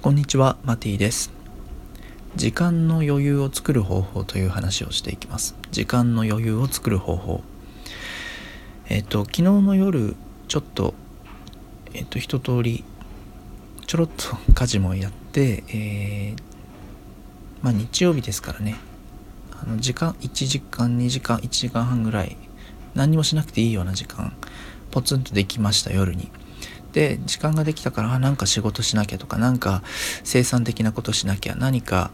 [0.00, 1.32] こんにちは、マティです。
[2.36, 5.56] 時間の余裕を作る方法という話をしていきます。
[5.72, 7.42] 時間の余裕を作る方法。
[8.88, 10.14] えっ、と、昨日の夜、
[10.46, 10.94] ちょっと、
[11.94, 12.84] えっ、と、一通り、
[13.88, 16.42] ちょろっと家事もやって、えー、
[17.62, 18.76] まあ日曜日ですからね、
[19.60, 22.36] あの時間、1時間、2時間、1時間半ぐらい、
[22.94, 24.32] 何もしなくていいような時間、
[24.92, 26.30] ポツンとできました、夜に。
[26.92, 29.82] で時間ができたからあなんか仕事しなきゃとか何か
[30.24, 32.10] 生産的なことしなきゃ何か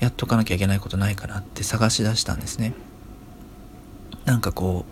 [0.00, 2.74] やっとかなきゃいけないことないかなって探し出したんですね。
[4.24, 4.84] なんかこ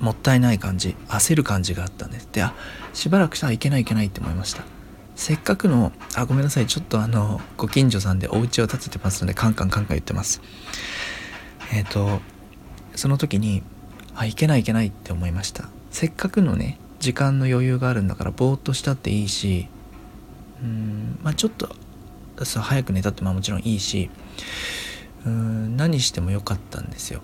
[0.00, 2.28] うもったいない感じ焦る感じがあったんです。
[2.32, 2.54] であ
[2.92, 4.64] しばらくしたらいけないいけないって思いました。
[5.16, 10.40] せっかくのあごめんなさいちょっとあのご近所さんでお家を建ててますのでカンカンカンカン言ってます。
[11.72, 12.20] えっ、ー、と
[12.96, 13.62] その時に
[14.14, 15.68] あいけないいけないって思いました。
[15.90, 19.66] せっかくのね時間の余裕があるんだからぼーっとしたっていいし
[20.62, 21.74] うんまあちょっと
[22.44, 24.10] さ早く寝たってまあもちろんいいし
[25.26, 27.20] うん何してもよかったんですよ。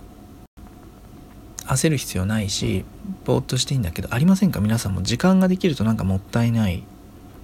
[1.66, 2.84] 焦る必要ないし
[3.24, 4.60] ぼーっとしていいんだけどありませんか？
[4.60, 5.02] 皆さんも。
[5.02, 6.84] 時間ができるとなんかもったいない。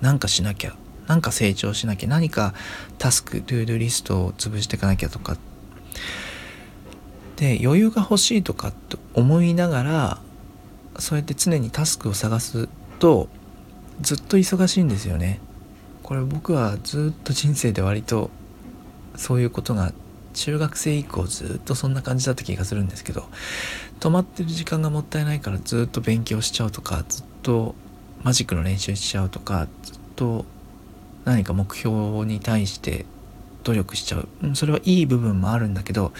[0.00, 0.76] なんかしなきゃ。
[1.08, 2.08] なんか成長しなきゃ。
[2.08, 2.54] 何か
[2.98, 5.36] タスクトゥードゥリストを潰していかなきゃとか。
[7.36, 10.18] で余裕が欲しいとかって思いながら
[10.98, 13.28] そうやって常にタスクを探すと
[14.00, 15.40] ずっと忙しいんですよね。
[16.02, 18.30] これ僕はずっと人生で割と
[19.16, 19.92] そういうことが
[20.34, 23.24] 中学生以降ずっとそんな感じだった気がするんですけど
[24.00, 27.74] 止まってる時間がもったいないからずっと勉強しちゃうとかずっと
[28.22, 30.44] マジックの練習しちゃうとかずっと
[31.24, 33.06] 何か目標に対して
[33.62, 34.28] 努力しちゃう。
[34.54, 36.12] それはいい部分もあるんだけど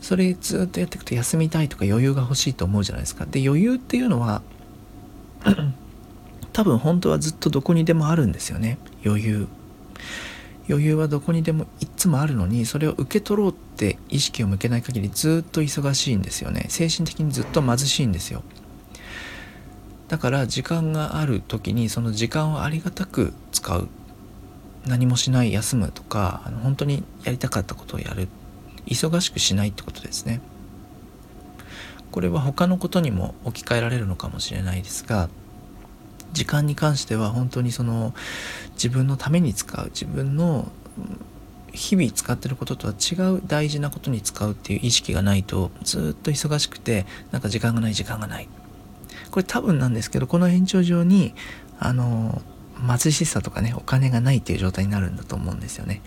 [0.00, 3.26] それずっとやっていくと休みたいとか余裕が欲しいと思うじゃないですか。
[3.26, 4.42] で余裕っていうのは
[6.52, 8.78] 多分本当はずっとどこにでもあるんですよね。
[9.04, 9.48] 余裕。
[10.68, 16.66] 余裕はどこにでもいっつもあるのにそれを受け取ろうって意識を向けない限りずっと忙しいんですよね。
[16.68, 18.42] 精神的にずっと貧しいんですよ。
[20.08, 23.88] だから時間がある時にその時間をありがたく使う。
[24.86, 28.28] 何もしない休むとかあの本当にやりたかったことをやる。
[28.88, 30.40] 忙しくしないってことですね。
[32.10, 35.28] これは他のことにも置き換えられるのかもしれないですが
[36.32, 38.14] 時間に関しては本当にその
[38.72, 40.70] 自分のために使う自分の
[41.72, 48.48] 日々使ってることとは違う大事なことに使うっていう意識がないとずっと忙しくてなんか時間がない時間がない。
[49.30, 51.34] これ多分なんですけどこの延長上に
[51.78, 52.40] あの
[52.86, 56.00] 貧しさとかねお金がないっていう状態になるんだと思うんですよね。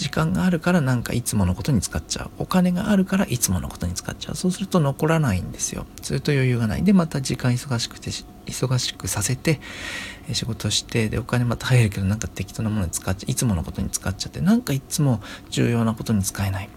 [0.00, 2.30] 時間があるからなんかいつものことに使っちゃう。
[2.38, 4.34] お金があるからいつものことに使っちゃう。
[4.34, 5.84] そうすると残らないんですよ。
[6.00, 6.84] ずっと余裕がない。
[6.84, 8.10] でまた時間忙しくて
[8.46, 9.60] 忙しくさせて
[10.32, 16.70] 仕事してでお金また入るけどなんか適当なものに使っちゃいつものことに使っちゃってなんかいつも重要なことに使えない。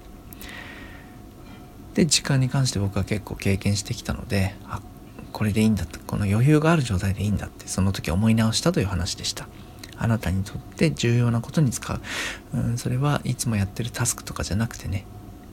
[1.94, 4.82] で時間に関して僕は結構経験してきたのであ
[5.32, 9.48] これでいいんだってこの余裕がある状態でいいんだってその時思い直したという話でした。
[10.04, 12.02] あなたにとって重要なことに使う、
[12.54, 15.06] うん、それはいつもやってるタスクとかじゃなくてね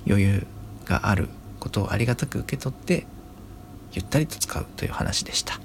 [0.09, 0.47] 余裕
[0.87, 1.29] がある
[1.61, 3.07] ことをありがたく受け取って
[3.93, 5.61] ゆったりと使うという話でした。